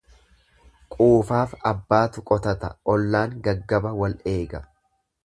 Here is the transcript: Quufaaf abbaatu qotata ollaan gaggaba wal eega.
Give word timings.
Quufaaf 0.95 1.53
abbaatu 1.71 2.23
qotata 2.31 2.71
ollaan 2.95 3.37
gaggaba 3.49 3.93
wal 4.01 4.17
eega. 4.33 4.63